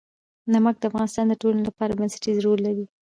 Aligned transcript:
نمک 0.51 0.75
د 0.79 0.83
افغانستان 0.91 1.25
د 1.27 1.33
ټولنې 1.41 1.63
لپاره 1.69 1.97
بنسټيز 1.99 2.37
رول 2.45 2.59
لري. 2.67 2.85